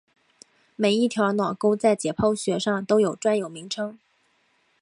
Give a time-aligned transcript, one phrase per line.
[0.75, 3.99] 每一条脑沟在解剖学上都有专有名称。